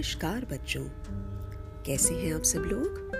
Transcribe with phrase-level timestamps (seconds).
[0.00, 0.84] नमस्कार बच्चों।
[1.82, 3.12] कैसे हैं आप सब लोग?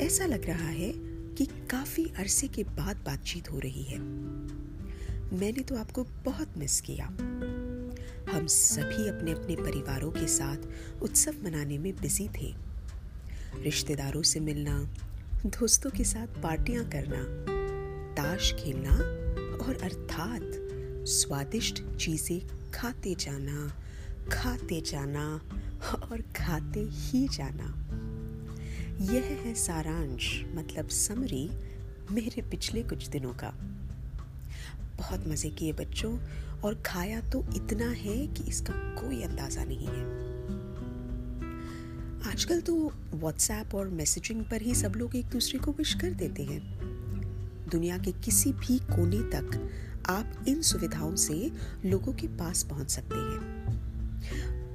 [0.00, 0.92] ऐसा लग रहा है
[1.34, 3.98] कि काफ़ी अरसे के बाद बातचीत हो रही है।
[5.38, 7.06] मैंने तो आपको बहुत मिस किया।
[8.32, 10.56] हम सभी अपने अपने परिवारों के साथ
[11.02, 12.54] उत्सव मनाने में बिज़ी थे।
[13.62, 14.94] रिश्तेदारों से मिलना,
[15.46, 17.24] दोस्तों के साथ पार्टियाँ करना,
[18.14, 18.92] ताश खेलना
[19.64, 20.50] और अर्थात
[21.06, 23.83] स्वादिष्ट चीज़ें खाते जाना
[24.32, 25.40] खाते जाना
[25.94, 27.74] और खाते ही जाना।
[29.12, 31.50] यह है सारांश मतलब समरी
[32.10, 33.54] मेरे पिछले कुछ दिनों का।
[34.98, 36.18] बहुत मज़े किए बच्चों,
[36.64, 40.04] और खाया तो इतना है कि इसका कोई अंदाज़ा नहीं है।
[42.32, 46.42] आजकल तो व्हाट्सएप और मैसेजिंग पर ही सब लोग एक दूसरे को विश कर देते
[46.42, 46.60] हैं।
[47.72, 49.70] दुनिया के किसी भी कोने तक
[50.06, 51.50] आप इन सुविधाओं से
[51.84, 53.63] लोगों के पास पहुँच सकते हैं।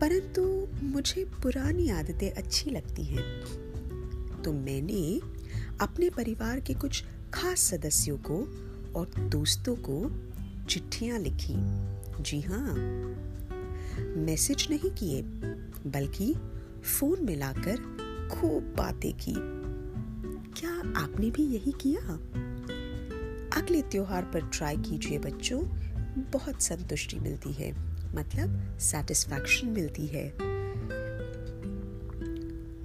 [0.02, 3.42] परंतु मुझे पुरानी आदतें अच्छी लगती हैं।
[4.42, 5.20] तो मैंने
[5.82, 8.38] अपने परिवार के कुछ खास सदस्यों को
[9.00, 10.12] और दोस्तों को
[10.66, 11.56] चिट्ठियाँ लिखी।
[12.24, 12.74] जी हाँ
[14.00, 15.22] मैसेज नहीं किए,
[15.90, 16.36] बल्कि
[17.00, 17.78] फ़ोन में लाकर
[18.32, 19.34] खूब बातें की।
[20.60, 22.02] क्या आपने भी यही किया?
[23.62, 25.64] अगले त्योहार पर ट्राई कीजिए बच्चों,
[26.32, 30.28] बहुत संतुष्टि मिलती है। मतलब सेटिस्फैक्शन मिलती है।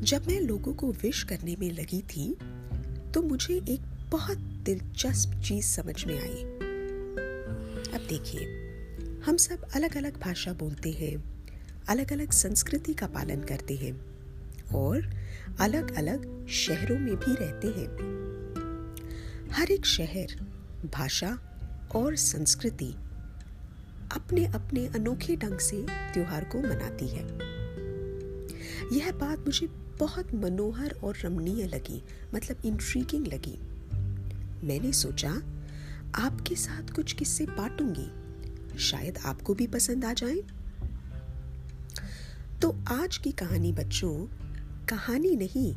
[0.01, 2.37] जब मैं लोगों को विश करने में लगी थी
[3.15, 6.43] तो मुझे एक बहुत दिलचस्प चीज़ समझ में आई।
[7.91, 8.47] अब देखिए,
[9.25, 11.15] हम सब अलग अलग भाषा बोलते हैं
[11.89, 13.93] अलग अलग संस्कृति का पालन करते हैं,
[14.75, 15.11] और
[15.61, 17.89] अलग अलग शहरों में भी रहते हैं।
[19.53, 20.37] हर एक शहर,
[20.95, 21.39] भाषा
[21.95, 22.95] और संस्कृति
[24.13, 27.55] अपने अपने अनोखे ढंग से त्योहार को मनाती है।
[28.93, 29.67] यह बात मुझे
[29.99, 32.03] बहुत मनोहर और रमणीय लगी
[32.35, 33.59] मतलब इंट्रीगिंग लगी।
[34.67, 35.43] मैंने सोचा,
[36.15, 38.11] आपके साथ कुछ किस्से बांटूँगी।
[38.79, 40.43] शायद आपको भी पसंद आ जाए।
[42.63, 44.27] तो आज की कहानी बच्चों,
[44.87, 45.75] कहानी नहीं,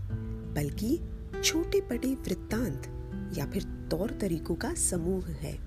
[0.53, 0.99] बल्कि
[1.43, 2.93] छोटे बड़े वृत्तांत
[3.37, 5.66] या फिर तौर तरीकों का समूह है।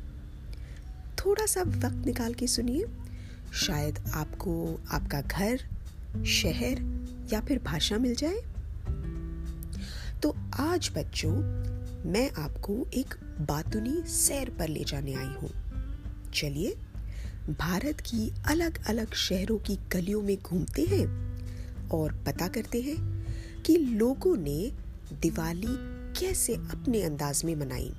[1.25, 2.85] थोड़ा सा वक्त निकाल के सुनिए।
[3.55, 5.61] शायद आपको आपका घर,
[6.25, 7.01] शहर
[7.33, 8.43] या फिर भाषा मिल जाए।
[10.23, 11.33] तो आज बच्चों,
[12.11, 15.51] मैं आपको एक बातुनी सैर पर ले जाने आई हूँ।
[16.35, 16.77] चलिए,
[17.61, 21.31] भारत की अलग अलग शहरों की गलियों में घूमते हैं
[21.89, 23.27] और पता करते हैं
[23.63, 24.73] कि लोगों ने
[25.23, 27.93] दिवाली कैसे अपने अंदाज में मनाई।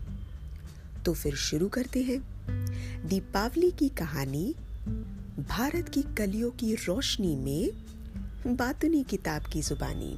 [1.06, 2.31] तो फिर शुरू करते हैं।
[3.12, 4.56] दीपावली की कहानी,
[5.50, 7.72] भारत की कलियों की रोशनी में
[8.56, 10.18] बातुनी किताब की जुबानी।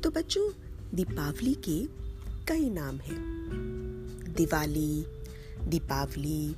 [0.00, 0.50] तो बच्चों,
[0.94, 1.86] दीपावली के
[2.44, 3.22] कई नाम हैं।
[4.38, 5.04] दिवाली,
[5.64, 6.56] दीपावली,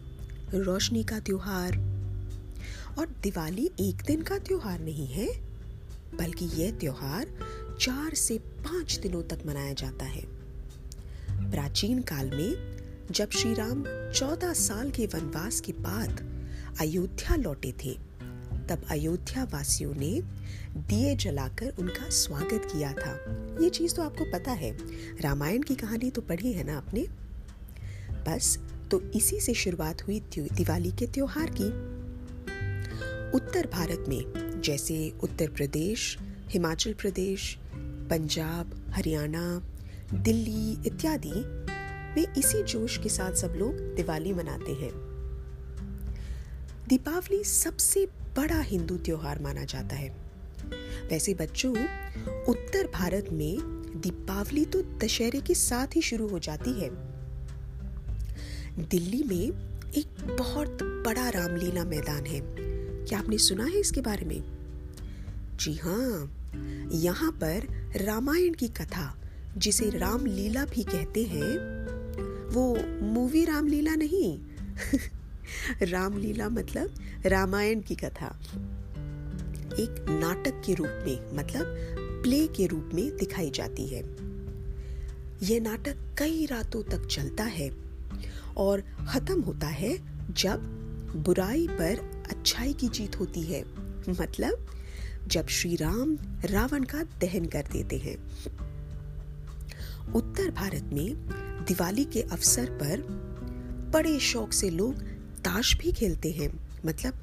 [0.55, 1.73] रोशनी का त्योहार।
[2.99, 5.29] और दिवाली एक दिन का त्योहार नहीं है,
[6.15, 7.29] बल्कि यह त्योहार
[7.81, 10.23] चार से पाँच दिनों तक मनाया जाता है।
[11.51, 12.74] प्राचीन काल में
[13.11, 16.43] जब श्री राम चौदह साल के वनवास के बाद
[16.81, 17.95] अयोध्या लौटे थे,
[18.69, 20.21] तब अयोध्या वासियों ने
[20.77, 23.13] दिए जलाकर उनका स्वागत किया था।
[23.65, 24.79] ये चीज़ तो आपको पता है,
[25.21, 27.07] रामायण की कहानी तो पढ़ी है ना आपने?
[28.11, 28.59] बस
[28.91, 31.69] तो इसी से शुरुआत हुई दिवाली के त्योहार की।
[33.37, 37.59] उत्तर भारत में, जैसे उत्तर प्रदेश, हिमाचल प्रदेश,
[38.11, 39.63] पंजाब, हरियाणा,
[40.15, 41.64] दिल्ली इत्यादि
[42.17, 44.93] में इसी जोश के साथ सब लोग दिवाली मनाते हैं।
[46.89, 50.11] दीपावली सबसे बड़ा हिंदू त्योहार माना जाता है।
[51.11, 51.73] वैसे बच्चों,
[52.49, 53.59] उत्तर भारत में
[53.97, 56.91] दीपावली तो दशहरे के साथ ही शुरू हो जाती है।
[58.89, 62.41] दिल्ली में एक बहुत बड़ा रामलीला मैदान है।
[63.05, 64.43] क्या आपने सुना है इसके बारे में?
[65.57, 66.41] जी हाँ
[66.93, 67.67] यहाँ पर
[67.97, 69.23] रामायण की कथा,
[69.59, 71.53] जिसे रामलीला भी कहते हैं
[72.55, 74.41] वो मूवी रामलीला नहीं।
[75.83, 76.95] रामलीला मतलब
[77.27, 78.41] रामायण की कथा।
[79.81, 81.65] एक नाटक के रूप में मतलब
[82.23, 84.01] प्ले के रूप में दिखाई जाती है।
[85.43, 87.71] यह नाटक कई रातों तक चलता है
[88.57, 89.99] और खत्म होता है
[90.33, 90.61] जब
[91.17, 93.65] बुराई पर अच्छाई की जीत होती है।
[94.21, 94.67] मतलब
[95.27, 98.17] जब श्री राम रावण का दहन कर देते हैं।
[100.13, 103.01] उत्तर भारत में दिवाली के अवसर पर
[103.95, 105.03] बड़े शौक से लोग
[105.45, 107.15] ताश भी खेलते हैं। मतलब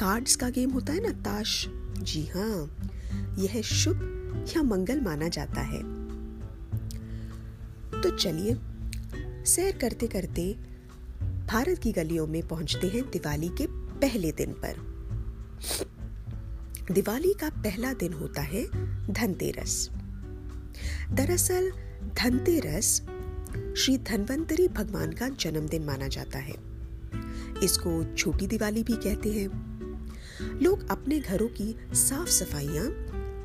[0.00, 1.66] कार्ड्स का गेम होता है ना, ताश।
[1.98, 2.76] जी हाँ
[3.38, 3.96] यह शुभ
[4.56, 5.82] या मंगल माना जाता है।
[8.02, 8.56] तो चलिए,
[9.44, 10.56] सैर करते करते
[11.22, 14.96] भारत की गलियों में पहुँचते हैं दिवाली के पहले दिन पर।
[16.90, 18.64] दिवाली का पहला दिन होता है
[19.12, 19.90] धनतेरस।
[21.12, 21.72] दरअसल
[22.18, 23.02] धनतेरस
[23.78, 26.54] श्री धनवंतरी भगवान का जन्मदिन माना जाता है।
[27.64, 29.48] इसको छोटी दिवाली भी कहते हैं।
[30.62, 32.86] लोग अपने घरों की साफ़ सफाइयाँ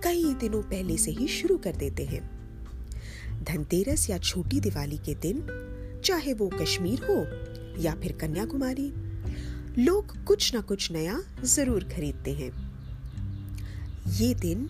[0.04, 2.22] कई दिनों पहले से ही शुरू कर देते हैं।
[3.44, 5.44] धनतेरस या छोटी दिवाली के दिन,
[6.06, 7.28] चाहे वो कश्मीर हो
[7.82, 8.94] या फिर कन्याकुमारी,
[9.84, 12.52] लोग कुछ ना कुछ नया ज़रूर खरीदते हैं।
[14.08, 14.70] ये दिन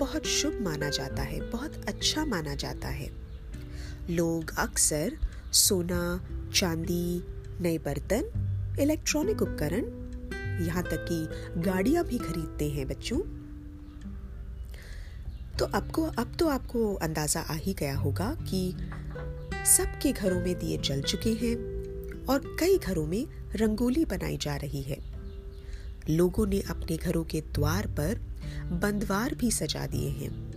[0.00, 3.27] बहुत शुभ माना जाता है, बहुत अच्छा माना जाता है।
[4.10, 5.18] लोग अक्सर
[5.52, 7.22] सोना, चांदी,
[7.60, 9.84] नए बर्तन, इलेक्ट्रॉनिक उपकरण,
[10.66, 11.28] यहाँ तक कि
[11.60, 13.18] गाड़ियाँ भी खरीदते हैं बच्चों।
[15.58, 18.76] तो आपको, अब तो आपको अंदाज़ा आ ही गया होगा कि
[19.66, 21.56] सबके घरों में दिए जल चुके हैं
[22.24, 23.26] और कई घरों में
[23.56, 24.98] रंगोली बनाई जा रही है।
[26.10, 28.18] लोगों ने अपने घरों के द्वार पर
[28.72, 30.48] बंदवार भी सजा दिए हैं।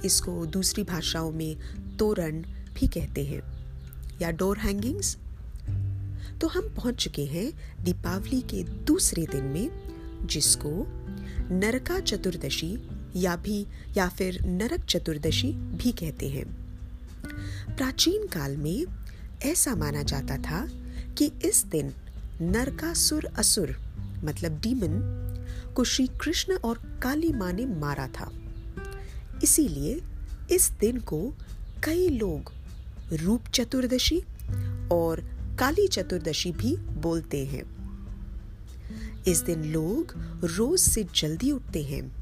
[0.00, 1.56] इसको दूसरी भाषाओं में
[2.02, 2.42] तोरण
[2.74, 3.42] भी कहते हैं।
[4.22, 5.16] या डोर हैंगिंग्स
[6.40, 7.52] तो हम पहुँच चुके हैं
[7.84, 9.70] दीपावली के दूसरे दिन में,
[10.26, 10.70] जिसको
[11.54, 13.66] नरका चतुर्दशी या भी,
[13.96, 16.44] या फिर नरक चतुर्दशी भी कहते हैं।
[17.76, 18.84] प्राचीन काल में
[19.42, 20.68] ऐसा माना जाता था
[21.18, 21.92] कि इस दिन
[22.40, 23.76] नरकासुर असुर
[24.24, 24.94] मतलब डीमन
[25.76, 28.30] को श्री कृष्ण और काली माँ ने मारा था।
[29.42, 30.00] इसीलिए
[30.50, 31.34] इस दिन को
[31.84, 32.52] कई लोग
[33.12, 34.20] रूप चतुर्दशी
[34.92, 35.20] और
[35.58, 37.62] काली चतुर्दशी भी बोलते हैं।
[39.28, 40.14] इस दिन लोग
[40.44, 42.12] रोज से जल्दी उठते हैं।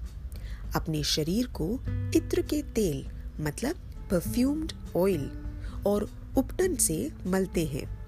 [0.74, 1.80] अपने शरीर को
[2.16, 3.08] इत्र के तेल
[3.40, 3.76] मतलब
[4.10, 5.30] परफ्यूम्ड ऑयल
[5.86, 8.06] और उपटन से मलते हैं।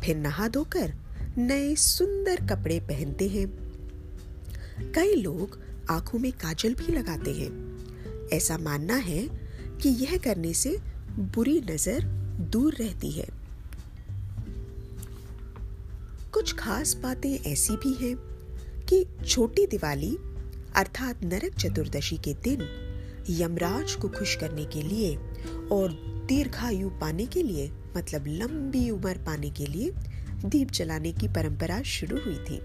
[0.00, 0.94] फिर नहा धोकर
[1.38, 3.48] नए सुंदर कपड़े पहनते हैं।
[4.92, 5.60] कई लोग
[5.90, 7.72] आँखों में काजल भी लगाते हैं।
[8.32, 9.41] ऐसा मानना है
[9.82, 10.78] कि यह करने से
[11.18, 12.04] बुरी नज़र
[12.40, 13.26] दूर रहती है।
[16.32, 18.16] कुछ खास बातें ऐसी भी हैं
[18.84, 20.16] कि छोटी दिवाली,
[20.74, 22.62] अर्थात नरक चतुर्दशी के दिन,
[23.30, 25.16] यमराज को खुश करने के लिए
[25.72, 25.92] और
[26.28, 29.90] दीर्घायु पाने के लिए मतलब लंबी उम्र पाने के लिए
[30.44, 32.56] दीप जलाने की परंपरा शुरू हुई थी।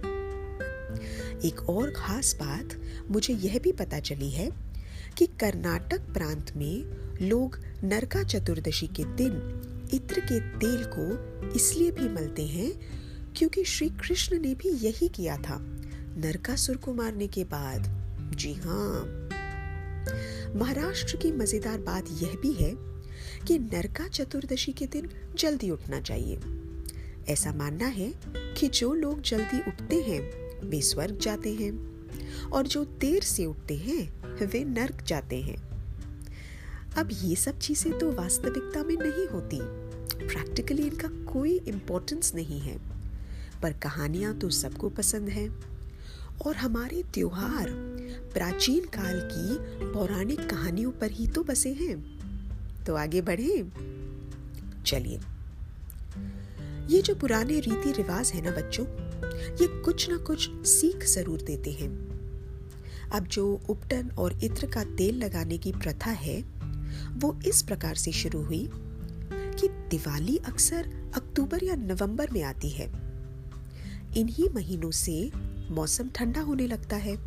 [1.47, 2.81] एक और खास बात
[3.11, 4.66] मुझे यह भी पता चली है
[5.17, 6.83] कि कर्नाटक प्रांत में
[7.21, 9.61] लोग नरका चतुर्दशी के दिन
[9.93, 12.71] इत्र के तेल को इसलिए भी मलते हैं
[13.37, 15.57] क्योंकि श्री कृष्ण ने भी यही किया था
[16.17, 17.81] नरकासुर को मारने के बाद।
[18.35, 18.99] जी हाँ।
[20.55, 22.71] महाराष्ट्र की मज़ेदार बात यह भी है
[23.47, 26.39] कि नरका चतुर्दशी के दिन जल्दी उठना चाहिए।
[27.29, 28.13] ऐसा मानना है
[28.57, 30.21] कि जो लोग जल्दी उठते हैं,
[30.69, 31.96] वे स्वर्ग जाते हैं।
[32.43, 35.67] और जो देर से उठते हैं, वे नर्क जाते हैं।
[36.97, 39.59] अब ये सब चीज़ें तो वास्तविकता में नहीं होती।
[40.27, 42.79] प्रैक्टिकली इनका कोई इम्पोर्टेंस नहीं है।
[43.61, 45.49] पर कहानियाँ तो सबको पसंद है।
[46.45, 47.67] और हमारे त्योहार,
[48.33, 49.57] प्राचीन काल की
[49.93, 52.17] पौराणिक कहानियों पर ही तो बसे हैं।
[52.85, 53.69] तो आगे बढ़े।
[54.85, 55.19] चलिए।
[56.87, 58.85] ये जो पुराने रीति रिवाज है ना बच्चों,
[59.55, 62.06] ये कुछ ना कुछ सीख ज़रूर देते हैं।
[63.13, 66.41] अब जो उपटन और इत्र का तेल लगाने की प्रथा है,
[67.17, 68.69] वो इस प्रकार से शुरू हुई
[69.33, 72.85] कि दिवाली अक्सर अक्टूबर या नवंबर में आती है।
[74.17, 75.31] इन्हीं महीनों से
[75.71, 77.17] मौसम ठंडा होने लगता है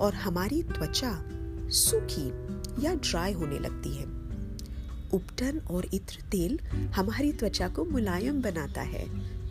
[0.00, 1.24] और हमारी त्वचा
[1.68, 2.28] सूखी
[2.86, 4.04] या ड्राई होने लगती है।
[5.12, 6.60] उपटन और इत्र तेल
[6.94, 9.04] हमारी त्वचा को मुलायम बनाता है।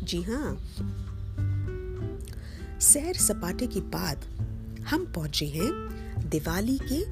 [0.06, 0.66] जी हाँ।
[2.82, 4.43] सैर सपाटे के बाद
[4.88, 5.72] हम पहुँचे हैं
[6.30, 7.06] दिवाली के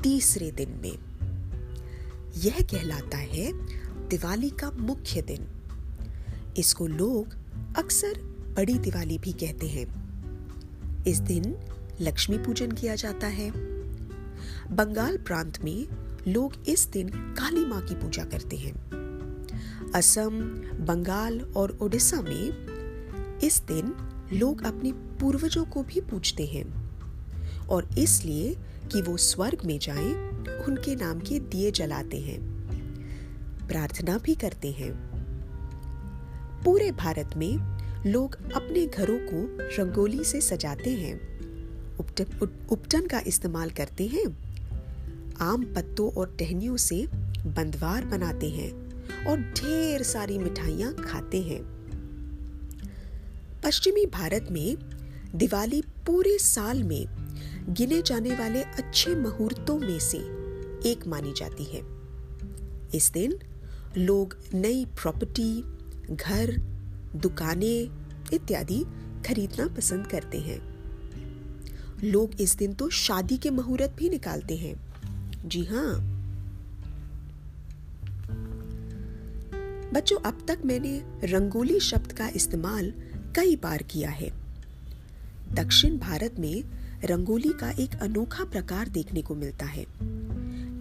[0.00, 0.98] तीसरे दिन में।
[2.36, 3.52] यह कहलाता है
[4.08, 5.46] दिवाली का मुख्य दिन।
[6.56, 7.36] इसको लोग
[7.76, 8.14] अक्सर
[8.56, 10.06] बड़ी दिवाली भी कहते हैं।
[11.04, 11.56] इस दिन
[12.00, 13.50] लक्ष्मी पूजन किया जाता है।
[14.70, 15.86] बंगाल प्रांत में
[16.28, 18.74] लोग इस दिन काली माँ की पूजा करते हैं।
[19.94, 20.30] असम,
[20.86, 22.66] बंगाल और ओडिशा में
[23.38, 23.94] इस दिन
[24.32, 26.85] लोग अपने पूर्वजों को भी पूछते हैं।
[27.70, 28.56] और इसलिए
[28.92, 30.14] कि वो स्वर्ग में जाएँ,
[30.64, 32.56] उनके नाम के दिए जलाते हैं।
[33.68, 34.92] प्रार्थना भी करते हैं।
[36.64, 37.76] पूरे भारत में
[38.10, 41.36] लोग अपने घरों को रंगोली से सजाते हैं।
[42.68, 44.46] उपटन, का इस्तेमाल करते हैं।
[45.40, 47.06] आम पत्तों और टहनियों से
[47.46, 48.70] बंदवार बनाते हैं
[49.26, 51.76] और ढेर सारी मिठाइयाँ खाते हैं।
[53.64, 54.76] पश्चिमी भारत में
[55.34, 57.06] दिवाली पूरे साल में
[57.68, 60.18] गिने जाने वाले अच्छे मुहूर्तों में से
[60.90, 61.82] एक मानी जाती है।
[62.94, 63.38] इस दिन
[63.96, 65.62] लोग नई प्रॉपर्टी,
[66.14, 66.60] घर,
[67.16, 67.90] दुकानें
[68.32, 68.84] इत्यादि
[69.26, 70.76] खरीदना पसंद करते हैं।
[72.04, 74.74] लोग इस दिन तो शादी के मुहूर्त भी निकालते हैं।
[75.48, 76.16] जी हाँ।
[79.92, 82.94] बच्चों, अब तक मैंने रंगोली शब्द का इस्तेमाल
[83.36, 84.45] कई बार किया है।
[85.52, 86.64] दक्षिण भारत में
[87.04, 89.86] रंगोली का एक अनोखा प्रकार देखने को मिलता है।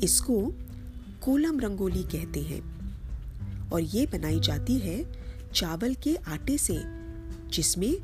[0.04, 0.54] इसको
[1.22, 2.62] कोलम रंगोली कहते हैं
[3.70, 5.06] और ये बनाई जाती है
[5.54, 6.78] चावल के आटे से,
[7.50, 7.98] जिसमें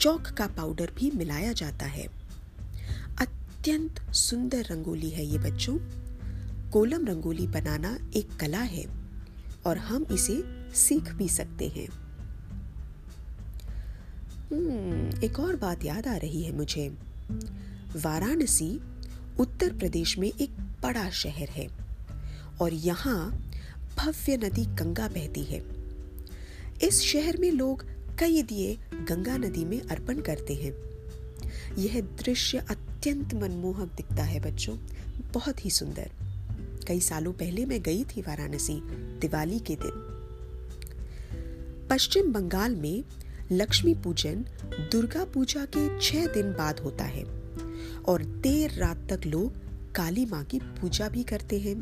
[0.00, 2.06] चौक का पाउडर भी मिलाया जाता है।
[3.18, 5.78] अत्यंत सुंदर रंगोली है ये बच्चों।
[6.70, 8.84] कोलम रंगोली बनाना एक कला है
[9.66, 10.44] और हम इसे
[10.74, 12.03] सीख भी सकते हैं।
[14.52, 16.88] एक और बात याद आ रही है मुझे।
[17.96, 18.80] वाराणसी,
[19.38, 20.50] उत्तर प्रदेश में एक
[20.82, 21.68] बड़ा शहर है
[22.60, 23.50] और यहाँ
[23.96, 25.64] भव्य नदी गंगा बहती है।
[26.82, 27.84] इस शहर में लोग
[28.18, 30.72] कई दिए गंगा नदी में अर्पण करते हैं।
[31.76, 34.76] यह दृश्य अत्यंत मनमोहक दिखता है बच्चों,
[35.34, 36.10] बहुत ही सुंदर।
[36.88, 38.80] कई सालों पहले मैं गई थी वाराणसी,
[39.20, 40.10] दिवाली के दिन।
[41.90, 43.04] पश्चिम बंगाल में
[43.52, 44.44] लक्ष्मी पूजन
[44.92, 47.24] दुर्गा पूजा के छह दिन बाद होता है
[48.08, 49.56] और देर रात तक लोग
[49.94, 51.74] काली माँ की पूजा भी करते हैं।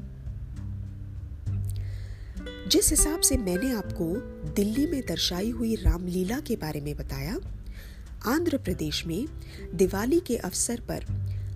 [2.69, 4.15] जिस हिसाब से मैंने आपको
[4.53, 7.39] दिल्ली में दर्शाई हुई रामलीला के बारे में बताया,
[8.27, 9.27] आंध्र प्रदेश में
[9.75, 11.05] दिवाली के अवसर पर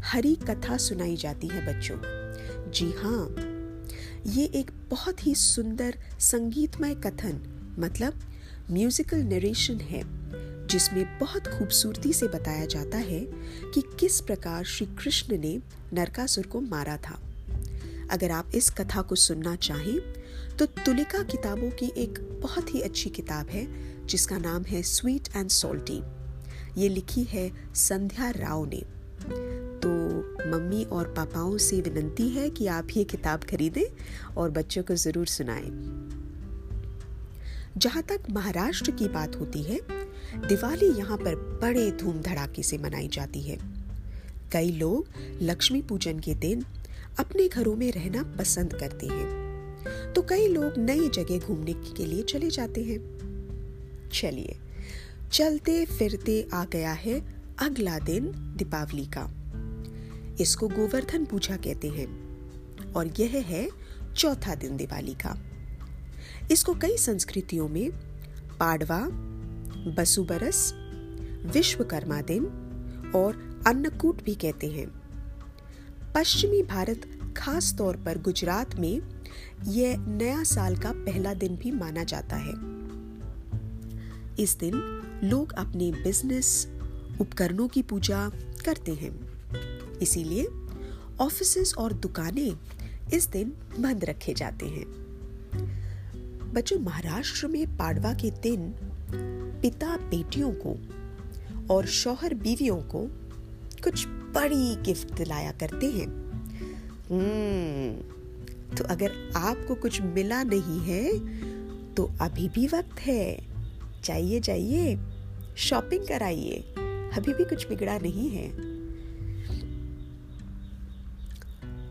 [0.04, 1.96] हरी कथा सुनाई जाती है बच्चों।
[2.70, 3.34] जी हाँ
[4.26, 7.40] ये एक बहुत ही सुंदर संगीतमय कथन
[7.78, 8.20] मतलब
[8.70, 10.02] म्यूजिकल नरेशन है,
[10.66, 13.20] जिसमें बहुत खूबसूरती से बताया जाता है
[13.74, 15.58] कि किस प्रकार श्री कृष्ण ने
[15.92, 17.18] नरकासुर को मारा था।
[18.10, 19.98] अगर आप इस कथा को सुनना चाहें
[20.58, 23.66] तो तुलिका किताबों की एक बहुत ही अच्छी किताब है,
[24.06, 26.02] जिसका नाम है स्वीट एंड सोल्टी
[26.78, 28.82] ये लिखी है संध्या राव ने।
[29.80, 29.90] तो
[30.50, 33.84] मम्मी और पापाओं से विनंती है कि आप ये किताब खरीदें
[34.34, 35.70] और बच्चों को ज़रूर सुनाएँ।
[37.78, 39.80] जहाँ तक महाराष्ट्र की बात होती है,
[40.48, 43.58] दिवाली यहाँ पर बड़े धूम धड़ाके से मनाई जाती है।
[44.52, 45.06] कई लोग
[45.42, 46.64] लक्ष्मी पूजन के दिन
[47.20, 49.46] अपने घरों में रहना पसंद करते हैं।
[50.12, 52.98] तो कई लोग नई जगह घूमने के लिए चले जाते हैं।
[54.12, 54.56] चलिए,
[55.32, 59.30] चलते फिरते आ गया है अगला दिन दीपावली का।
[60.40, 62.08] इसको गोवर्धन पूजा कहते हैं
[62.92, 63.68] और यह है
[64.16, 65.42] चौथा दिन दिवाली का।
[66.52, 67.90] इसको कई संस्कृतियों में
[68.60, 69.08] पाडवा,
[69.94, 70.72] बसुबरस,
[71.46, 72.44] विश्वकर्मा दिन
[73.16, 74.88] और अन्नकूट भी कहते हैं।
[76.14, 77.00] पश्चिमी भारत,
[77.36, 79.00] खास तौर पर गुजरात में,
[79.64, 82.52] यह नया साल का पहला दिन भी माना जाता है।
[84.40, 86.68] इस दिन लोग अपने बिज़नेस
[87.20, 88.30] उपकरणों की पूजा
[88.64, 89.26] करते हैं।
[89.98, 90.48] इसीलिए
[91.20, 92.56] ऑफ़िस और दुकानें
[93.14, 95.05] इस दिन बंद रखे जाते हैं।
[96.56, 98.72] बच्चों, महाराष्ट्र में पाडवा के दिन
[99.62, 100.76] पिता बेटियों को
[101.74, 103.00] और शौहर बीवियों को
[103.84, 106.06] कुछ बड़ी गिफ्ट दिलाया करते हैं।
[107.10, 113.36] हम्म तो अगर आपको कुछ मिला नहीं है तो अभी भी वक्त है।
[114.04, 114.98] जाइए जाइए,
[115.56, 116.58] शॉपिंग कराइए।
[117.16, 118.48] अभी भी कुछ बिगड़ा नहीं है।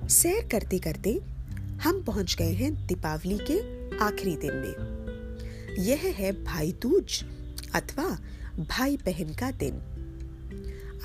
[0.07, 1.19] सैर करते करते
[1.83, 4.95] हम पहुँच गए हैं दीपावली के आखिरी दिन में।
[5.79, 7.25] यह है भाई दूज
[7.75, 8.17] अथवा
[8.59, 9.81] भाई बहन का दिन।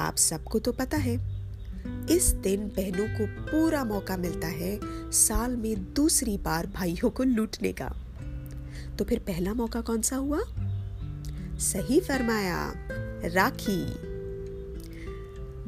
[0.01, 1.15] आप सबको तो पता है,
[2.11, 4.81] इस दिन बहनों को पूरा मौका मिलता है
[5.11, 7.97] साल में दूसरी बार भाइयों को लूटने का।
[8.99, 10.41] तो फिर पहला मौका कौन सा हुआ?
[11.59, 12.73] सही फरमाया,
[13.25, 13.85] राखी।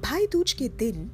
[0.00, 1.10] भाई दूज के दिन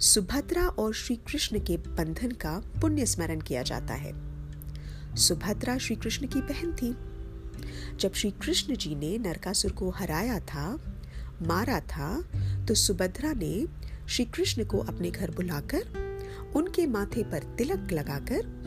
[0.00, 4.27] सुभद्रा और श्री कृष्ण के बंधन का पुण्य स्मरण किया जाता है।
[5.16, 6.96] सुभद्रा श्री कृष्ण की बहन थी।
[7.96, 10.94] जब श्री कृष्ण जी ने नरकासुर को हराया था,
[11.42, 12.22] मारा था
[12.66, 13.66] तो सुभद्रा ने
[14.08, 16.08] श्री कृष्ण को अपने घर बुलाकर,
[16.56, 18.58] उनके माथे पर तिलक लगाकर,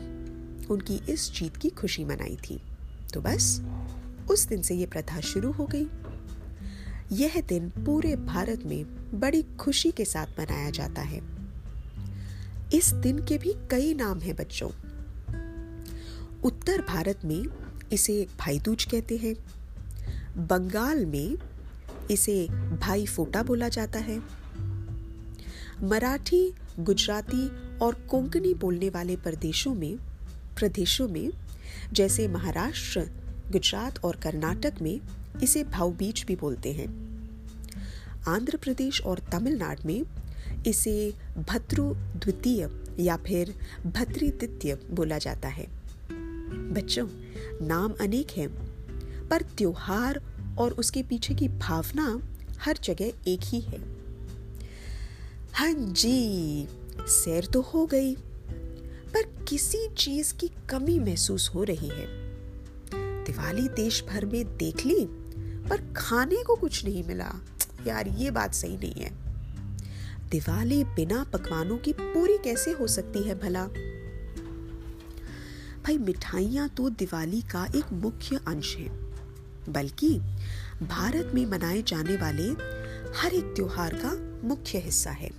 [0.70, 2.62] उनकी इस जीत की खुशी मनाई थी।
[3.14, 3.62] तो बस,
[4.30, 5.86] उस दिन से ये प्रथा शुरू हो गई।
[7.12, 8.84] यह दिन पूरे भारत में
[9.20, 11.22] बड़ी खुशी के साथ मनाया जाता है।
[12.74, 14.70] इस दिन के भी कई नाम हैं बच्चों।
[16.44, 17.44] उत्तर भारत में
[17.92, 19.34] इसे भाई दूज कहते हैं।
[20.46, 21.36] बंगाल में
[22.10, 22.48] इसे
[22.80, 24.18] भाई फोटा बोला जाता है।
[25.82, 29.96] मराठी, गुजराती और कोंकणी बोलने वाले प्रदेशों में
[30.58, 31.30] प्रदेशों में,
[31.92, 33.00] जैसे महाराष्ट्र,
[33.52, 35.00] गुजरात और कर्नाटक में
[35.42, 36.88] इसे भाव बीज भी बोलते हैं।
[38.28, 40.02] आंध्र प्रदेश और तमिलनाडु में
[40.66, 42.70] इसे भद्रु द्वितीय
[43.00, 43.54] या फिर
[43.86, 45.81] भद्री तृतीय बोला जाता है।
[46.72, 47.08] बच्चों,
[47.66, 48.48] नाम अनेक हैं,
[49.28, 50.22] पर त्योहार
[50.58, 52.20] और उसके पीछे की भावना
[52.60, 53.80] हर जगह एक ही है।
[55.52, 56.68] हाँ जी,
[57.00, 58.14] सैर तो हो गई,
[59.14, 62.06] पर किसी चीज़ की कमी महसूस हो रही है।
[63.24, 65.04] दिवाली देश भर में देख ली,
[65.68, 67.32] पर खाने को कुछ नहीं मिला।
[67.86, 69.10] यार, ये बात सही नहीं है।
[70.30, 73.68] दिवाली बिना पकवानों की पूरी कैसे हो सकती है भला?
[75.84, 78.88] भाई मिठाइयाँ तो दिवाली का एक मुख्य अंश है।
[79.68, 80.18] बल्कि
[80.82, 82.48] भारत में मनाए जाने वाले
[83.18, 84.12] हर एक त्योहार का
[84.48, 85.30] मुख्य हिस्सा है।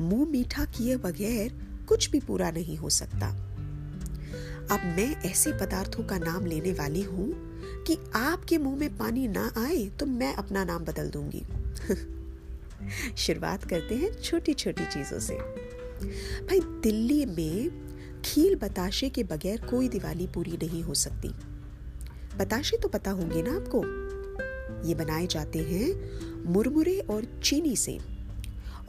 [0.00, 1.52] मुँह मीठा किए बगैर
[1.88, 3.28] कुछ भी पूरा नहीं हो सकता।
[4.70, 7.32] अब मैं ऐसे पदार्थों का नाम लेने वाली हूँ
[7.84, 11.44] कि आपके मुँह में पानी ना आए तो मैं अपना नाम बदल दूँगी।
[13.16, 15.34] शुरुआत करते हैं छोटी छोटी चीज़ों से।
[16.42, 17.85] भाई दिल्ली में
[18.26, 21.28] खील बताशे के बगैर कोई दिवाली पूरी नहीं हो सकती।
[22.38, 23.82] बताशे तो पता होंगे ना आपको।
[24.88, 27.98] ये बनाए जाते हैं मुरमुरे और चीनी से,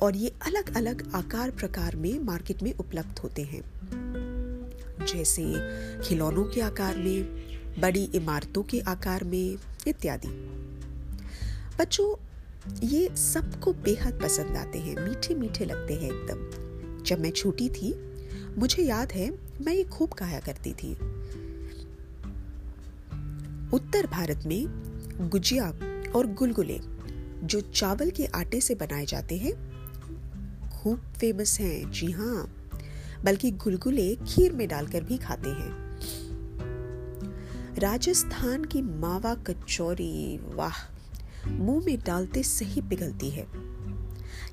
[0.01, 3.61] और ये अलग अलग आकार प्रकार में मार्केट में उपलब्ध होते हैं।
[5.05, 5.43] जैसे
[6.03, 7.23] खिलौनों के आकार में,
[7.79, 10.27] बड़ी इमारतों के आकार में, इत्यादि।
[11.79, 12.15] बच्चों,
[12.83, 18.06] ये सबको बेहद पसंद आते हैं मीठे मीठे लगते हैं एकदम। जब मैं छोटी थी
[18.57, 20.93] मुझे याद है, मैं ये खूब खाया करती थी।
[23.73, 24.65] उत्तर भारत में
[25.29, 25.67] गुजिया
[26.15, 26.79] और गुलगुले,
[27.43, 29.77] जो चावल के आटे से बनाए जाते हैं,
[30.69, 32.69] खूब फ़ेमस हैं, जी हाँ।
[33.23, 35.99] बल्कि गुलगुले खीर में डालकर भी खाते हैं।
[37.79, 40.73] राजस्थान की मावा कचौरी, वाह,
[41.47, 43.47] मुँह में डालते सही पिघलती है।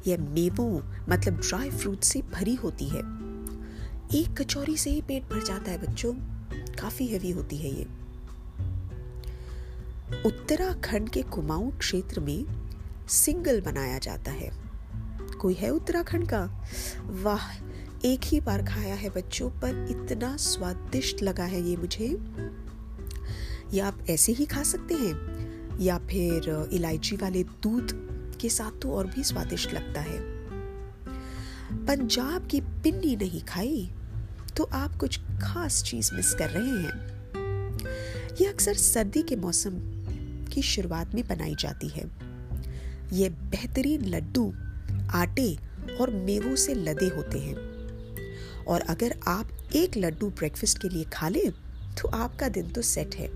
[0.07, 3.24] यह मेवों मतलब ड्राई फ्रूट से भरी होती है।
[4.14, 6.14] एक कचौरी से ही पेट भर जाता है बच्चों।
[6.81, 7.85] काफ़ी हेवी होती है ये।
[10.27, 12.44] उत्तराखंड के कुमाऊं क्षेत्र में
[13.09, 14.50] सिंगल बनाया जाता है।
[15.40, 16.64] कोई है उत्तराखंड का?
[17.05, 17.55] वाह,
[18.05, 22.18] एक ही बार खाया है बच्चों, पर इतना स्वादिष्ट लगा है ये मुझे।
[23.74, 25.16] या आप ऐसे ही खा सकते हैं,
[25.81, 28.09] या फिर इलायची वाले दूध
[28.40, 30.18] के साथ तो और भी स्वादिष्ट लगता है।
[31.87, 33.90] पंजाब की पिन्नी नहीं खाई?
[34.57, 37.14] तो आप कुछ खास चीज़ मिस कर रहे हैं।
[38.40, 39.73] यह अक्सर सर्दी के मौसम
[40.53, 42.05] की शुरुआत में बनाई जाती है।
[43.12, 44.55] ये बेहतरीन लड्डू,
[45.11, 45.59] आटे
[46.01, 47.57] और मेवों से लदे होते हैं।
[48.64, 51.51] और अगर आप एक लड्डू ब्रेकफास्ट के लिए खा लें
[51.95, 53.29] तो आपका दिन तो सेट है।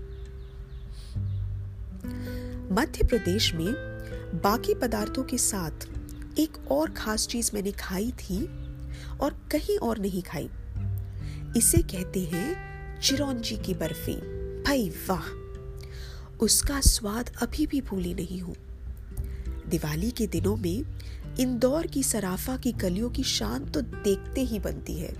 [2.71, 3.73] मध्य प्रदेश में
[4.43, 5.87] बाकी पदार्थों के साथ
[6.39, 8.45] एक और खास चीज़ मैंने खाई थी
[9.21, 10.49] और कहीं और नहीं खाई।
[11.57, 12.55] इसे कहते हैं
[12.99, 14.15] चिरौंजी की बर्फ़ी।
[14.63, 15.23] भाई वाह,
[16.45, 18.55] उसका स्वाद अभी भी भूली नहीं हूँ।
[19.69, 20.83] दिवाली के दिनों में
[21.39, 25.13] इंदौर की सराफा की गलियों की शान तो देखते ही बनती है।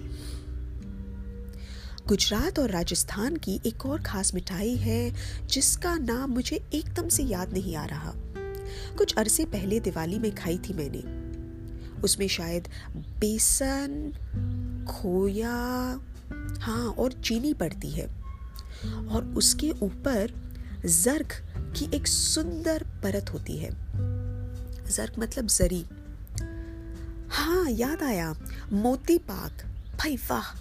[2.07, 5.15] गुजरात और राजस्थान की एक और खास मिठाई है,
[5.45, 8.13] जिसका नाम मुझे एकदम से याद नहीं आ रहा।
[8.97, 11.19] कुछ अरसे पहले दिवाली में खाई थी मैंने।
[12.01, 14.13] उसमें शायद बेसन,
[14.89, 15.99] खोया
[16.61, 18.05] हाँ और चीनी पड़ती है।
[19.07, 20.31] और उसके ऊपर
[20.85, 21.33] जर्क
[21.77, 23.69] की एक सुंदर परत होती है।
[24.91, 25.85] जर्क मतलब जरी।
[27.29, 28.35] हाँ याद आया।
[28.73, 29.63] मोती पाक।
[29.97, 30.55] भाई वाह!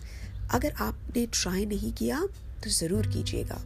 [0.56, 2.26] अगर आपने ट्राई नहीं किया
[2.64, 3.62] तो ज़रूर कीजिएगा।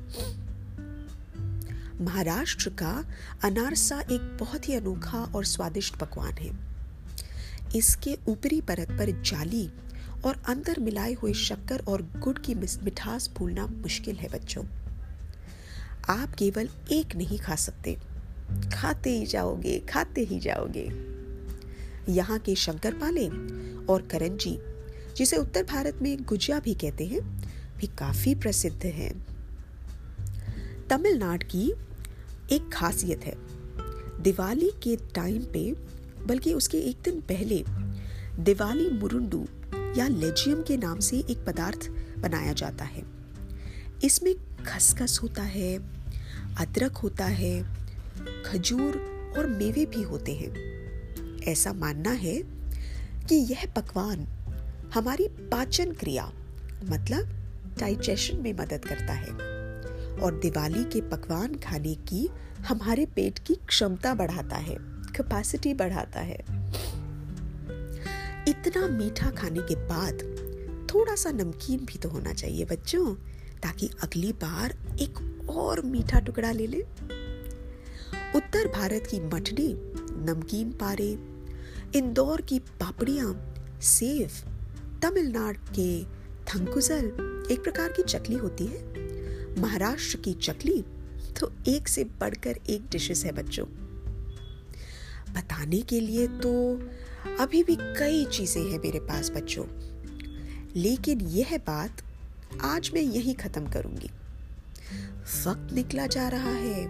[2.00, 3.04] महाराष्ट्र का
[3.44, 6.50] अनारसा एक बहुत ही अनोखा और स्वादिष्ट पकवान है।
[7.76, 9.70] इसके ऊपरी परत पर जाली
[10.24, 14.64] और अंदर मिलाए हुए शक्कर और गुड़ की मिठास भूलना मुश्किल है बच्चों।
[16.08, 17.98] आप केवल एक नहीं खा सकते।
[18.74, 21.12] खाते ही जाओगे, खाते ही जाओगे।
[22.08, 23.28] यहाँ के शंकर पाले
[23.86, 24.58] और करंजी
[25.16, 27.20] जिसे उत्तर भारत में गुजिया भी कहते हैं,
[27.78, 29.26] भी काफ़ी प्रसिद्ध हैं।
[30.90, 31.72] तमिलनाडु की
[32.54, 33.34] एक खासियत है।
[34.22, 35.72] दिवाली के टाइम पे,
[36.26, 37.64] बल्कि उसके एक दिन पहले,
[38.42, 39.48] दिवाली मुरुंडू
[39.96, 43.02] या लेजियम के नाम से एक पदार्थ बनाया जाता है।
[44.04, 45.78] इसमें खसखस होता है,
[46.58, 47.62] अदरक होता है,
[48.46, 48.96] खजूर
[49.38, 50.52] और मेवे भी होते हैं।
[51.42, 52.42] ऐसा मानना है
[53.28, 54.26] कि यह पकवान
[54.94, 56.32] हमारी पाचन क्रिया
[56.84, 57.28] मतलब
[57.80, 59.30] डाइजेशन में मदद करता है
[60.20, 62.28] और दिवाली के पकवान खाने की
[62.68, 64.76] हमारे पेट की क्षमता बढ़ाता है
[65.16, 66.38] कैपेसिटी बढ़ाता है।
[68.52, 70.22] इतना मीठा खाने के बाद
[70.94, 73.14] थोड़ा सा नमकीन भी तो होना चाहिए बच्चों,
[73.62, 76.80] ताकि अगली बार एक और मीठा टुकड़ा ले ले।
[78.36, 79.68] उत्तर भारत की मठनी,
[80.26, 81.10] नमकीन पारे,
[81.98, 84.30] इंदौर की पापड़ियाँ, सेव,
[85.02, 86.04] तमिलनाडु के
[86.44, 87.04] थंकुजल
[87.50, 90.84] एक प्रकार की चकली होती है। महाराष्ट्र की चकली
[91.40, 93.66] तो एक से बढ़कर एक डिशेस है बच्चों।
[95.34, 96.52] बताने के लिए तो
[97.40, 99.64] अभी भी कई चीज़ें हैं मेरे पास, बच्चों।
[100.76, 102.02] लेकिन यह बात
[102.62, 104.10] आज मैं यही खत्म करूँगी।
[105.46, 106.84] वक्त निकला जा रहा है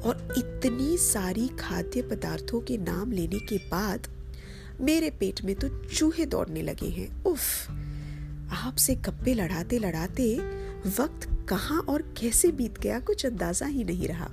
[0.00, 4.08] और इतनी सारी खाद्य पदार्थों के नाम लेने के बाद
[4.80, 7.70] मेरे पेट में तो चूहे दौड़ने लगे हैं। उफ,
[8.64, 10.34] आपसे गप्पे लड़ाते लड़ाते
[10.98, 14.30] वक्त कहाँ और कैसे बीत गया कुछ अंदाज़ा ही नहीं रहा।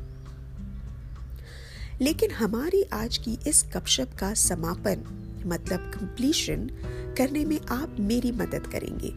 [2.01, 4.97] लेकिन हमारी आज की इस गपशप का समापन
[5.45, 6.69] मतलब कंप्लीशन
[7.17, 9.11] करने में आप मेरी मदद करेंगे।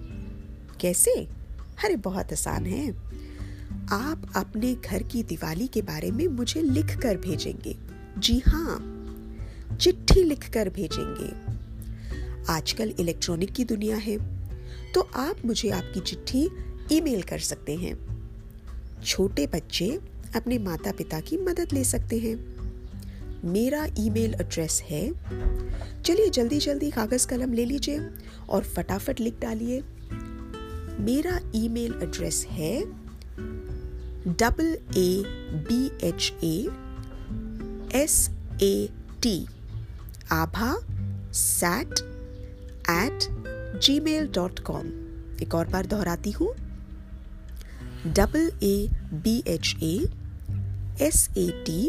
[0.80, 1.10] कैसे?
[1.84, 2.90] अरे, बहुत आसान है।
[3.92, 7.76] आप अपने घर की दिवाली के बारे में मुझे लिख कर भेजेंगे।
[8.18, 8.90] जी हाँ
[9.80, 11.54] चिट्ठी लिख कर भेजेंगे।
[12.52, 14.18] आजकल इलेक्ट्रॉनिक की दुनिया है
[14.92, 16.48] तो आप मुझे आपकी चिट्ठी
[16.92, 18.28] ईमेल कर सकते हैं।
[19.04, 20.00] छोटे बच्चे
[20.36, 22.53] अपने माता पिता की मदद ले सकते हैं।
[23.44, 25.02] मेरा ईमेल एड्रेस है।
[26.02, 27.98] चलिए जल्दी जल्दी कागज़ कलम ले लीजिए
[28.48, 29.82] और फटाफट लिख डालिए।
[31.00, 32.74] मेरा ईमेल एड्रेस है
[34.40, 35.22] double A
[35.68, 36.56] B H A
[38.02, 38.16] S
[38.62, 38.88] A
[39.22, 39.36] T
[40.32, 40.74] Abha
[41.34, 42.00] Sat
[42.90, 43.28] at
[43.82, 44.86] G mail dot com
[45.42, 46.52] एक और बार दोहराती हूँ।
[48.06, 48.76] Double A
[49.14, 49.96] B H A
[51.06, 51.86] S A T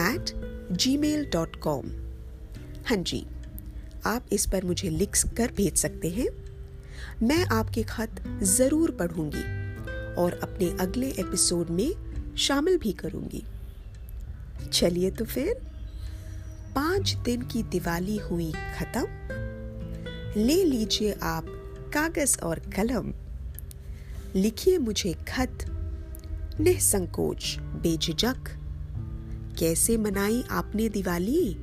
[0.00, 0.38] at
[0.70, 1.86] G mail dot com
[2.86, 3.26] हाँ जी,
[4.06, 6.28] आप इस पर मुझे लिख कर भेज सकते हैं।
[7.22, 9.42] मैं आपके खत ज़रूर पढ़ूँगी
[10.14, 11.90] और अपने अगले एपिसोड में
[12.36, 13.44] शामिल भी करूँगी।
[14.72, 15.54] चलिए तो फिर,
[16.74, 19.06] पाँच दिन की दिवाली हुई खत्म।
[20.40, 21.44] ले लीजिए आप
[21.94, 23.12] कागज़ और कलम।
[24.36, 25.58] लिखिए मुझे खत,
[26.60, 28.59] निसंकोच, बेझिझक।
[29.60, 31.54] कैसे मनाई आपने दिवाली?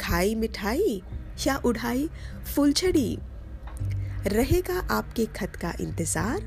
[0.00, 1.02] खाई मिठाई
[1.46, 2.10] या उड़ाई
[2.54, 3.18] फुलझड़ी?
[4.26, 6.40] रहेगा आपके खत का इंतज़ार।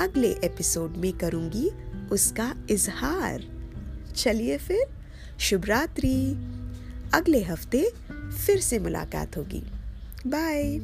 [0.00, 1.70] अगले एपिसोड में करूँगी
[2.12, 3.44] उसका इजहार।
[4.16, 4.86] चलिए फिर
[5.40, 6.32] शुभ रात्रि
[7.14, 7.92] अगले हफ़्ते
[8.46, 9.64] फिर से मुलाकात होगी।
[10.26, 10.80] बाय।